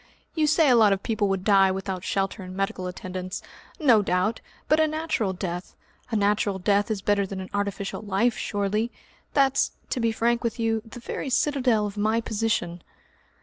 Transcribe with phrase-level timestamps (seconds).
[0.33, 3.43] You say a lot of people would die without shelter and medical attendance!
[3.79, 5.75] No doubt but a natural death.
[6.09, 8.89] A natural death is better than an artificial life, surely?
[9.35, 12.81] That's to be frank with you the very citadel of my position."